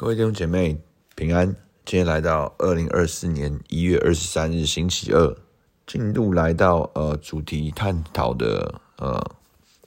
[0.00, 0.80] 各位弟兄姐妹
[1.16, 1.48] 平安，
[1.84, 5.36] 今天来到二零二四年一月二十三日星期二，
[5.88, 9.20] 进度来到呃主题探讨的呃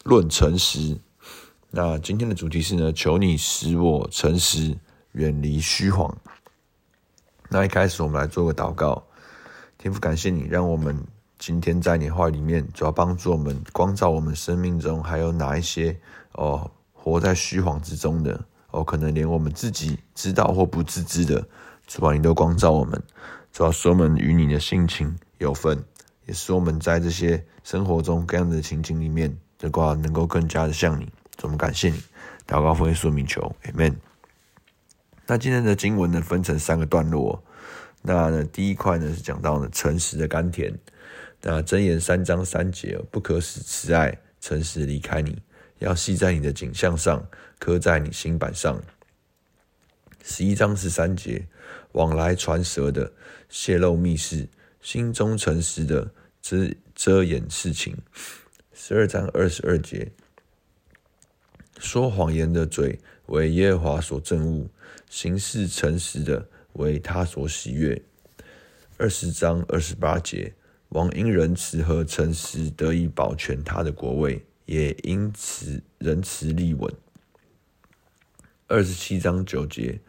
[0.04, 1.00] 论诚实。
[1.70, 4.78] 那今天的主题是呢，求你使我诚实，
[5.13, 6.14] 远离虚谎。
[7.48, 9.02] 那一开始我们来做个祷告，
[9.78, 11.02] 天父感谢你，让我们
[11.40, 15.98] 今天在你话里面，主要帮助我们光照我们生命中还有哪一些
[16.34, 18.44] 哦活在虚谎之中的。
[18.72, 21.45] 哦，可能连我们自己知道或不自知的，
[21.88, 23.02] 主啊，你都光照我们，
[23.52, 25.84] 主要使我们与你的性情有份，
[26.26, 31.05] 也使我们在这些生活中各样的情景里面，这个能够更加的像你。
[31.38, 32.02] 主，我们感谢你，
[32.48, 33.96] 祷告奉耶稣名求，Amen。
[35.27, 37.41] 那今天的经文呢，分成三个段落。
[38.02, 40.74] 那呢，第一块呢是讲到呢诚实的甘甜。
[41.41, 45.38] 那箴言三章三节，不可使慈爱、诚实离开你。
[45.81, 47.27] 要系在你的颈项上，
[47.58, 48.80] 刻在你心板上。
[50.23, 51.44] 十一章十三节，
[51.94, 53.12] 往来传舌的
[53.49, 54.48] 泄露密事，
[54.79, 57.98] 心中诚实的遮遮掩事情。
[58.71, 60.12] 十二章二十二节，
[61.79, 64.69] 说谎言的嘴为耶和华所憎恶，
[65.09, 67.99] 行事诚实的为他所喜悦。
[68.97, 70.53] 二十章二十八节，
[70.89, 74.45] 王因仁慈和诚实得以保全他的国位。
[74.72, 76.89] 也因此仁慈立稳。
[78.67, 80.00] 二十七章九节，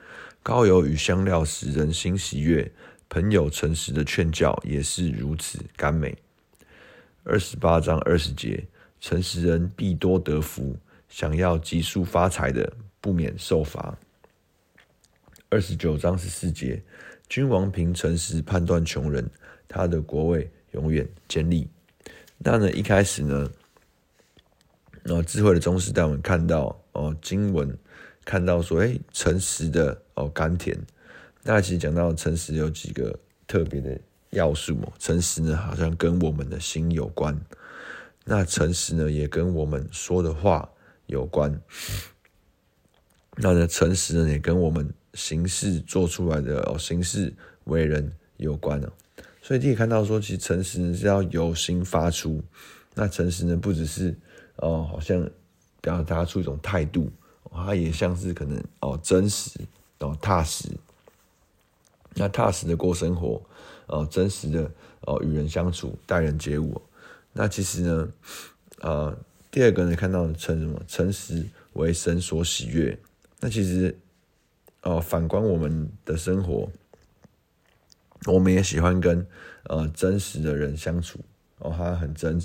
[0.40, 2.70] 高油与香料使人心喜悦，
[3.08, 6.16] 朋友诚实的劝教也是如此甘美。
[7.24, 8.64] 二十八章二十节，
[9.00, 10.76] 诚实人必多得福，
[11.08, 13.98] 想要急速发财的不免受罚。
[15.48, 16.80] 二十九章十四节，
[17.28, 19.28] 君王凭诚实判断穷人，
[19.66, 21.68] 他的国位永远坚立。
[22.38, 23.50] 那呢，一开始呢？
[25.26, 27.76] 智慧的中师带我们看到哦，经文
[28.24, 30.78] 看到说，哎，诚实的哦甘甜。
[31.42, 33.98] 那其实讲到诚实有几个特别的
[34.30, 37.36] 要素哦，诚实呢好像跟我们的心有关，
[38.24, 40.70] 那诚实呢也跟我们说的话
[41.06, 41.60] 有关，
[43.36, 48.92] 那呢诚实呢也跟我们行事做出来的哦行事为人有关哦。
[49.42, 52.40] 所以可以看到说，其实诚实是要由心发出，
[52.94, 54.16] 那诚实呢不只是。
[54.62, 55.28] 哦，好像
[55.80, 57.10] 表达出一种态度，
[57.50, 59.60] 它也像是可能哦真实
[59.98, 60.68] 哦踏实，
[62.14, 63.42] 那踏实的过生活，
[63.88, 66.80] 哦真实的哦与人相处、待人接物。
[67.32, 68.08] 那其实呢，
[68.82, 69.18] 呃，
[69.50, 70.80] 第二个呢看到称什么？
[70.86, 72.96] 诚实为神所喜悦。
[73.40, 73.98] 那其实
[74.82, 76.70] 哦反观我们的生活，
[78.26, 79.26] 我们也喜欢跟
[79.64, 81.18] 呃真实的人相处，
[81.58, 82.40] 哦他很真。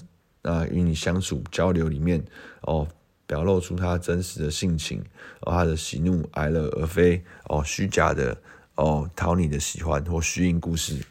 [0.49, 2.23] 那与你相处交流里面，
[2.61, 2.87] 哦，
[3.25, 5.03] 表露出他真实的性情，
[5.41, 8.37] 哦，他的喜怒哀乐，而非哦虚假的
[8.75, 11.03] 哦讨你的喜欢或虚应故事。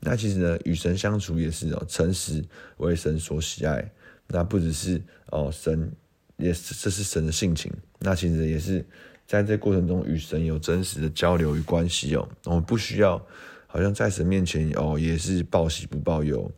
[0.00, 2.44] 那其实呢，与神相处也是哦，诚实
[2.78, 3.88] 为神所喜爱。
[4.26, 5.92] 那不只是哦神，
[6.36, 7.72] 也是这是神的性情。
[8.00, 8.84] 那其实也是
[9.28, 12.28] 在这过程中与神有真实的交流与关系哦。
[12.46, 13.24] 我们不需要
[13.68, 16.50] 好像在神面前哦，也是报喜不报忧。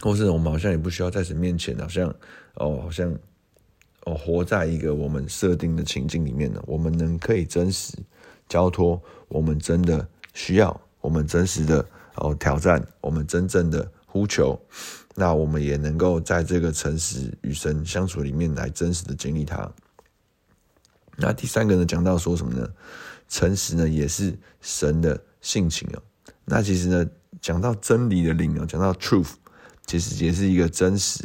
[0.00, 2.14] 或是我们好像也不需要在神面前，好像
[2.54, 3.10] 哦，好像
[4.04, 6.62] 哦，活在一个我们设定的情境里面呢。
[6.66, 7.94] 我们能可以真实
[8.48, 11.84] 交托，我们真的需要，我们真实的
[12.16, 14.60] 哦挑战，我们真正的呼求，
[15.14, 19.70] 那我们也能够在这个诚实与神相处里面来真实的经历它。
[21.16, 22.68] 那第三个呢，讲到说什么呢？
[23.28, 26.02] 诚实呢，也是神的性情哦。
[26.44, 29.32] 那其实呢，讲到真理的灵哦，讲到 truth。
[29.86, 31.22] 其实也是一个真实，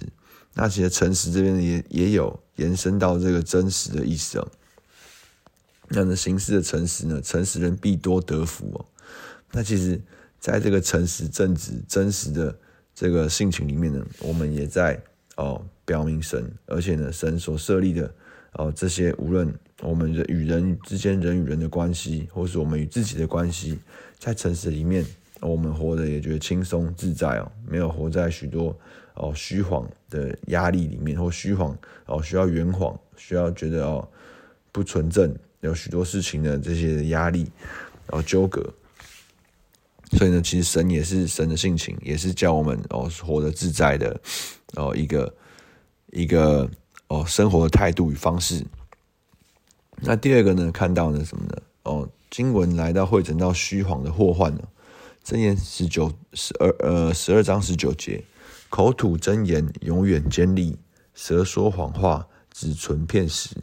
[0.54, 4.48] 那其实诚实这边也也有延伸到这个真实的意思哦。
[5.90, 8.86] 那呢，行事的诚实呢，诚实人必多得福哦。
[9.52, 10.00] 那其实，
[10.40, 12.58] 在这个诚实、正直、真实的
[12.94, 15.02] 这个性情里面呢，我们也在
[15.38, 18.14] 哦表明神，而且呢，神所设立的
[18.54, 23.80] 哦这些，无论我们人与人之间人与人的关系，或是我们与自己的关系，
[24.20, 25.04] 在诚实里面。
[25.42, 28.78] 我们活得也觉得轻松自在哦，没有活在许多
[29.16, 34.08] 哦虚谎的压力里面，或虚谎哦需要圆谎，需要觉得哦
[34.72, 37.52] 不纯正，有许多事情的这些压力，
[38.08, 38.62] 然后纠葛。
[40.12, 44.22] 所以呢，其实神也是神的性情，也是叫我们哦活得自在的
[44.76, 45.34] 哦一个
[46.12, 46.70] 一个
[47.08, 48.64] 哦生活的态度与方式。
[49.98, 51.58] 那第二个呢，看到呢什么呢？
[51.84, 54.62] 哦，经文来到会诊到虚谎的祸患呢。
[55.24, 58.24] 箴言十九十二呃十二章十九节，
[58.70, 60.78] 口吐真言永远坚立，
[61.14, 63.56] 舌说谎话只存片时。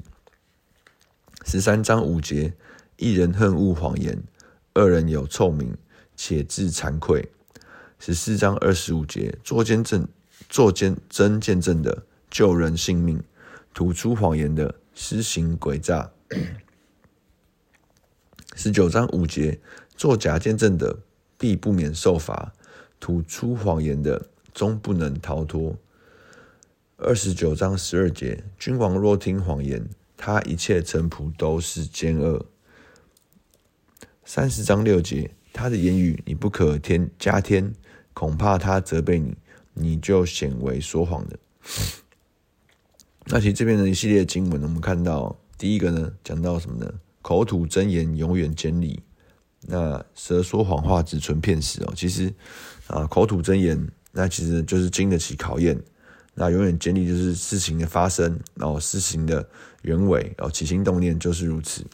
[1.45, 2.55] 十三章五节，
[2.97, 4.23] 一人恨恶谎言，
[4.75, 5.77] 二人有臭名，
[6.17, 7.29] 且自惭愧。
[7.99, 10.07] 十四章二十五节，作见证、
[10.49, 13.19] 作见真见证的，救人性命；
[13.75, 16.13] 吐出谎言的，施行诡诈。
[18.55, 19.59] 十九章五节，
[19.97, 21.01] 作假见证的，
[21.39, 22.53] 必不免受罚；
[23.01, 25.77] 吐出谎言的，终不能逃脱。
[26.97, 32.45] 二十九章十二节，君王若听谎言，他一切臣仆都是奸恶。
[34.25, 37.73] 三十章六节，他的言语你不可添加添，
[38.13, 39.37] 恐怕他责备你，
[39.75, 41.39] 你就显为说谎的。
[43.27, 46.93] 那其实这边的一系列经文，我们看到第一个呢，讲到什么呢？
[47.23, 49.01] 口吐真言，永远监理；
[49.63, 51.93] 那蛇说谎话，只存骗时哦。
[51.97, 52.33] 其实
[52.87, 55.79] 啊，口吐真言，那其实就是经得起考验。
[56.35, 59.45] 那永远坚立就是事情的发生，然后事情的
[59.83, 61.85] 原委，然后起心动念就是如此。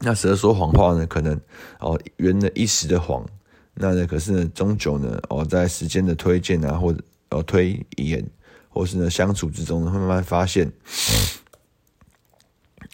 [0.00, 1.40] 那蛇说谎话呢，可能
[1.80, 3.26] 哦圆了一时的谎，
[3.72, 8.22] 那呢可是呢终究呢哦在时间的推荐啊，或者哦推演，
[8.68, 10.70] 或是呢相处之中呢，会慢慢发现，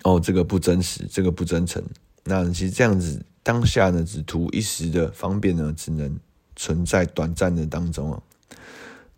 [0.05, 1.83] 哦这个不真实，这个不真诚。
[2.25, 6.19] 那其实这样子当下呢，只图一时的方便呢，只能
[6.57, 8.23] 存在短暂的当中哦。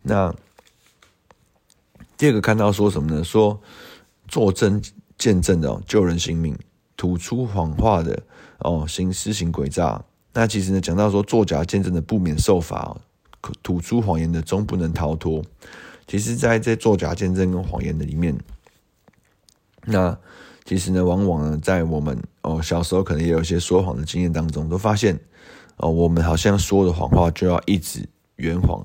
[0.02, 0.34] 那。
[2.16, 3.24] 第二个看到说什么呢？
[3.24, 3.60] 说
[4.28, 4.80] 作真
[5.18, 6.56] 见证的救人性命，
[6.96, 8.22] 吐出谎话的
[8.58, 10.02] 哦行施行诡诈。
[10.32, 12.96] 那其实呢讲到说作假见证的不免受罚，
[13.64, 15.44] 吐出谎言的终不能逃脱。
[16.06, 18.38] 其实在这作假见证跟谎言的里面，
[19.84, 20.16] 那
[20.64, 25.18] 其实呢往往呢在我们哦小时候可能也有一些说谎的经验当中，都发现
[25.76, 28.84] 哦我们好像说的谎话就要一直圆谎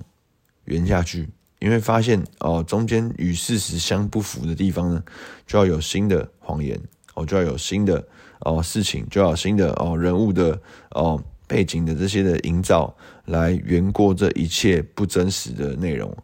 [0.66, 1.30] 圆下去。
[1.60, 5.04] 因为发现哦，中间与事实相不符的地方呢，
[5.46, 6.80] 就要有新的谎言
[7.16, 8.02] 哦，就要有新的
[8.40, 10.58] 哦事情，就要有新的哦人物的
[10.92, 16.16] 哦背景的这些的营造，来圆过这一切不真实的内容。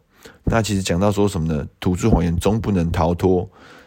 [0.42, 1.68] 那其实讲到说什么呢？
[1.80, 3.46] 吐出谎言终不能逃脱。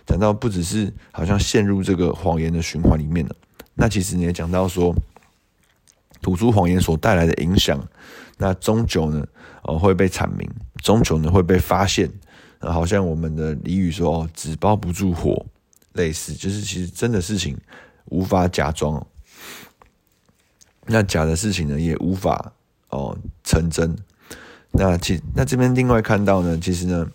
[0.10, 3.36] 讲到不只是好像陷入这个谎言的循环里面了，
[3.76, 4.92] 那其实你也讲到说，
[6.20, 7.80] 吐出谎言所带来的影响，
[8.40, 9.24] 那终究呢，
[9.62, 10.50] 哦会被阐明。
[10.82, 12.12] 终究呢会被发现，
[12.60, 15.46] 好像我们的俚语说哦，纸包不住火，
[15.94, 17.56] 类似就是其实真的事情
[18.06, 19.06] 无法假装，
[20.88, 22.52] 那假的事情呢也无法
[22.90, 23.96] 哦成真。
[24.72, 27.08] 那其那这边另外看到呢，其实呢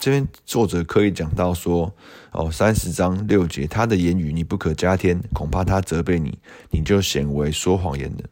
[0.00, 1.94] 这边作者可以讲到说
[2.32, 6.36] 哦，三十章六节，他的言语你不可加添，恐怕他责备你，
[6.70, 8.24] 你就显为说谎言的。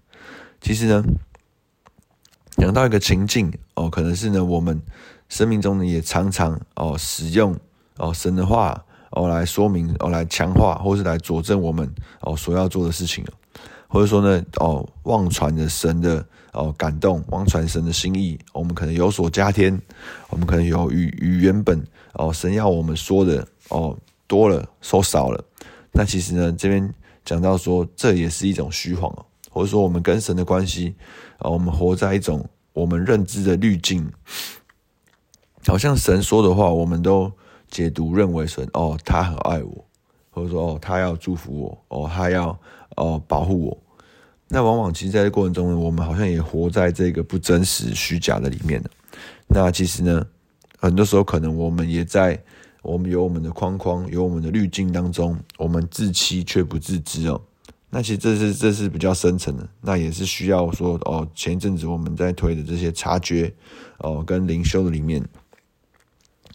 [0.61, 1.05] 其实呢。
[2.61, 4.82] 讲到一个情境哦，可能是呢，我们
[5.29, 7.56] 生命中呢也常常哦使用
[7.99, 11.88] 哦神的话哦来说明哦来强化，或是来佐证我们
[12.21, 13.25] 哦所要做的事情，
[13.88, 19.81] 或者说呢哦妄传的神的哦感动，妄传神的心意，我们可能有所加添，
[20.31, 21.82] 我们可能有与与原本
[22.12, 25.44] 哦神要我们说的哦多了说少了，
[25.90, 26.94] 那其实呢这边
[27.25, 29.25] 讲到说这也是一种虚谎哦。
[29.50, 30.94] 或者说，我们跟神的关系
[31.38, 34.08] 啊，我们活在一种我们认知的滤镜，
[35.67, 37.32] 好像神说的话，我们都
[37.69, 39.85] 解读认为神哦，他很爱我，
[40.38, 42.58] 或者说哦，他要祝福我，哦，他要
[42.96, 43.79] 哦保护我。
[44.49, 48.83] 那往往其实，在这过程中呢，我们好像也活在这个不真实、虚假的里面。
[49.47, 50.26] 那其实呢，
[50.78, 52.40] 很多时候可能我们也在
[52.80, 57.38] 我们有我们的框框，有我们的滤镜当中，我们自欺却不自知哦。
[57.90, 63.52] 那其实这是这是比较深层的，那也是需要说哦，前一阵子我们在推的这些察觉
[63.99, 65.23] 哦，跟灵修的里面，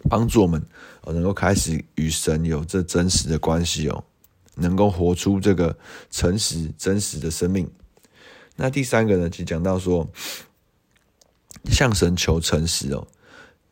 [0.10, 0.62] 帮助我们
[1.02, 4.04] 哦，能够开始与神有这真实的关系哦，
[4.56, 5.76] 能够活出这个
[6.12, 7.70] 诚实真实的生命。
[8.56, 10.08] 那第三个呢，就讲到说，
[11.66, 13.08] 向神求诚实哦，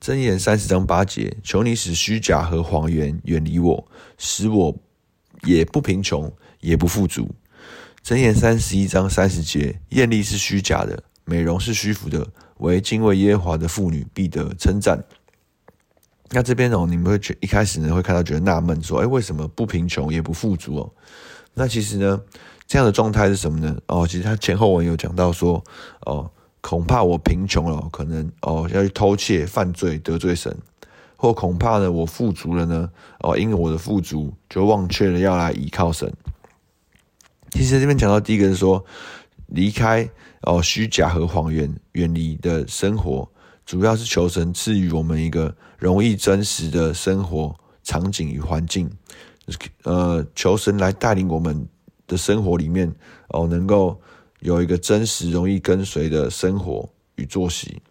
[0.01, 4.75] 箴言三十章八节，求你使虚假和谎言远离我，使我
[5.43, 7.29] 也不贫穷，也不富足。
[8.03, 15.03] 箴言三十一章三十节：艳丽是虚假的，美容是虚浮的，惟敬畏耶和华的妇女必得称赞。
[16.33, 20.93] 那这边哦，你们会觉一开始呢会看到觉得纳闷，说：哎，为什么不贫穷也不富足哦？
[21.53, 22.21] 那其实呢，
[22.65, 23.77] 这样的状态是什么呢？
[23.87, 25.61] 哦，其实他前后文有讲到说：
[26.05, 30.53] 哦，恐怕我贫穷了，可能哦要去偷窃、犯罪、得罪神；
[31.17, 36.09] 或恐怕呢我富足了呢，哦，因为我的富足就忘却了要来倚靠神。
[37.49, 38.81] 其实这边讲到第一个是说，
[39.47, 40.09] 离开
[40.43, 43.29] 哦虚假和谎言，远离的生活，
[43.65, 48.89] 主要是求神赐予我们一个容易真实的生活场景与环境，
[49.83, 51.67] 呃，求神来带领我们
[52.05, 52.93] 的生活里面
[53.29, 53.99] 哦，能够
[54.39, 57.81] 有一个真实、容易跟随的生活与作息。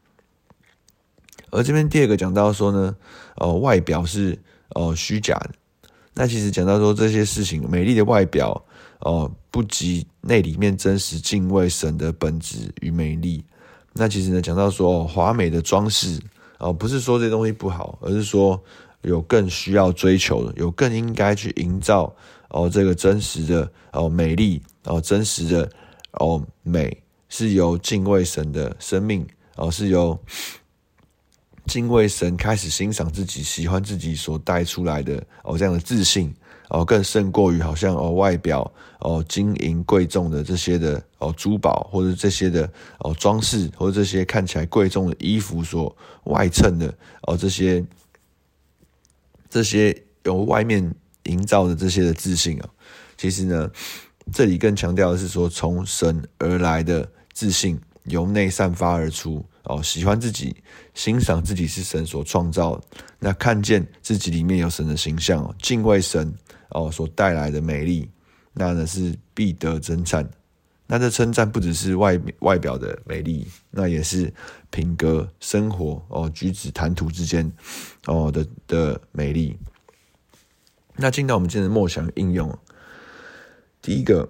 [1.50, 2.94] 而这边第二个讲到说呢，
[3.36, 4.38] 哦，外表是
[4.70, 5.50] 哦虚假的。
[6.12, 8.64] 那其实讲到说这些事情，美丽的外表
[9.00, 13.42] 哦，不及内里面真实敬畏神的本质与美丽。
[13.92, 16.20] 那其实呢，讲到说华美的装饰
[16.58, 18.60] 哦，不是说这东西不好，而是说
[19.02, 22.14] 有更需要追求的，有更应该去营造
[22.48, 25.70] 哦这个真实的哦美丽哦真实的
[26.12, 30.18] 哦美，是由敬畏神的生命哦，是由。
[31.66, 36.34] 敬畏神，开始欣赏自己，喜欢自己所带出来的哦，这样的自信
[36.70, 42.68] 哦，更胜过于好像哦外表哦金银贵重的这些的哦珠宝，或者这些的
[43.00, 47.84] 哦装饰，或者这些看起来贵重的衣服所外衬的哦这些
[49.48, 52.68] 这些由外面营造的这些的自信啊，
[53.16, 53.70] 其实呢，
[54.32, 59.44] 这里更强调的是说，从神而来的自信由内散发而出。
[59.64, 60.56] 哦，喜欢自己，
[60.94, 62.80] 欣赏自己是神所创造，
[63.18, 66.32] 那看见自己里面有神的形象，敬畏神
[66.70, 68.08] 哦所带来的美丽，
[68.52, 70.30] 那呢是必得称赞。
[70.86, 74.34] 那这称赞不只是外外表的美丽，那也是
[74.70, 77.52] 品格、生活哦、举止、谈吐之间
[78.06, 79.56] 哦的的美丽。
[80.96, 82.58] 那进到我们今天的默想应用，
[83.80, 84.28] 第一个，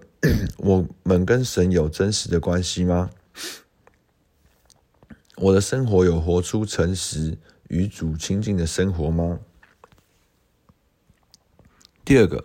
[0.59, 3.11] 我们跟神有真实的关系吗？
[5.37, 9.41] 我的生活有活出诚实与主亲近的生活吗？
[12.11, 12.43] 第二个，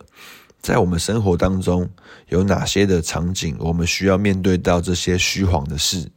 [0.60, 1.90] 在我们生活当中
[2.28, 6.08] 有哪些的场景，我们需要面对到这些虚谎的事？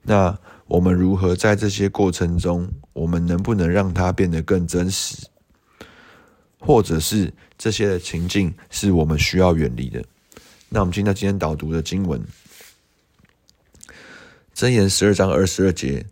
[0.00, 5.26] 那我们如何在这些过程中，我们能不能让它变得更真实？
[6.58, 10.02] 或者是这些的情境是我们需要远离的？
[10.70, 12.18] 那我们进到今天导读的经文。
[14.54, 16.06] 箴言十二章二十二节，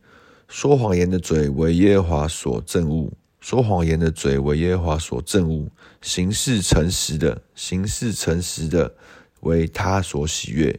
[0.49, 3.11] 说谎言的嘴为耶和华所憎恶，
[3.43, 5.69] 说谎言的嘴为耶和华所憎恶，
[6.01, 8.95] 行事诚实的，行事诚实的
[9.41, 10.79] 为他所喜悦。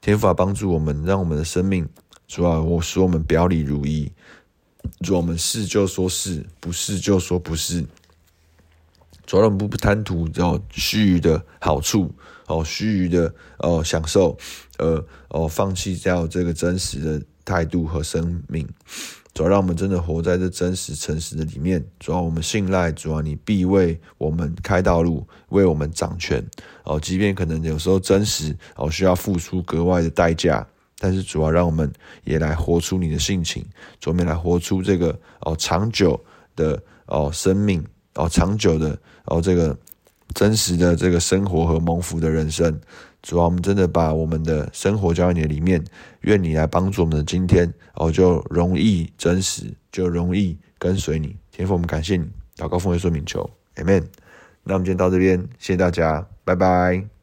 [0.00, 1.88] 天父啊，帮助我们，让我们的生命，
[2.28, 4.12] 主啊，我使我们表里如一，
[5.00, 7.84] 主啊，我们是就说是，不是就说不是。
[9.26, 12.14] 主啊，我们不贪图哦虚余的好处，
[12.46, 14.38] 哦虚余的哦享受，
[14.78, 18.64] 呃哦放弃掉这个真实的态度和生命。
[19.36, 21.84] 主要，让我们真的活在这真实诚实的里面。
[22.00, 26.42] 主要，我们信赖主啊，你必为我们开道路，为我们掌权。
[26.84, 30.66] 哦，即便可能有时候真实哦需要付出格外的代价，
[30.98, 31.92] 但是主啊，让我们
[32.24, 33.62] 也来活出你的性情，
[34.00, 36.18] 主，我们来活出这个哦长久
[36.56, 37.84] 的哦生命。
[38.14, 39.76] 哦，长久的哦，这个
[40.32, 42.80] 真实的这个生活和蒙福的人生，
[43.26, 45.82] 主啊，我们真的把我们的生活交在你的里面，
[46.20, 51.34] 愿你来帮助我们的今天哦，就容易真实，就容易跟随你。
[51.50, 52.24] 天父，我们感谢你，
[52.56, 54.04] 祷告奉耶稣名求，Amen。
[54.62, 57.15] 那我们今天到这边，谢谢大家，拜拜。